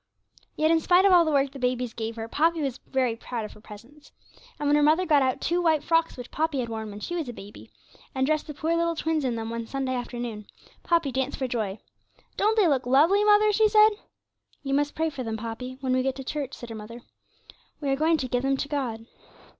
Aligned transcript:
Yet, 0.55 0.71
in 0.71 0.79
spite 0.79 1.05
of 1.05 1.13
all 1.13 1.25
the 1.25 1.29
work 1.31 1.51
the 1.51 1.59
babies 1.59 1.93
gave 1.93 2.15
her, 2.15 2.27
Poppy 2.27 2.63
was 2.63 2.79
very 2.87 3.15
proud 3.15 3.45
of 3.45 3.53
her 3.53 3.61
presents. 3.61 4.11
And 4.59 4.67
when 4.67 4.75
her 4.75 4.81
mother 4.81 5.05
got 5.05 5.21
out 5.21 5.39
two 5.39 5.61
white 5.61 5.83
frocks 5.83 6.17
which 6.17 6.31
Poppy 6.31 6.57
had 6.59 6.69
worn 6.69 6.89
when 6.89 6.99
she 7.01 7.13
was 7.15 7.29
a 7.29 7.33
baby, 7.33 7.69
and 8.15 8.25
dressed 8.25 8.47
the 8.47 8.55
poor 8.55 8.75
little 8.75 8.95
twins 8.95 9.23
in 9.23 9.35
them 9.35 9.51
one 9.51 9.67
Sunday 9.67 9.93
afternoon, 9.93 10.47
Poppy 10.81 11.11
danced 11.11 11.37
for 11.37 11.47
joy. 11.47 11.77
'Don't 12.35 12.57
they 12.57 12.67
look 12.67 12.87
lovely, 12.87 13.23
mother?' 13.23 13.51
she 13.53 13.67
said. 13.67 13.91
'You 14.63 14.73
must 14.73 14.95
pray 14.95 15.11
for 15.11 15.21
them, 15.21 15.37
Poppy, 15.37 15.77
when 15.81 15.93
we 15.93 16.01
get 16.01 16.15
to 16.15 16.23
church,' 16.23 16.55
said 16.55 16.69
her 16.69 16.75
mother. 16.75 17.03
'We 17.79 17.89
are 17.91 17.95
going 17.95 18.17
to 18.17 18.27
give 18.27 18.41
them 18.41 18.57
to 18.57 18.67
God.' 18.67 19.05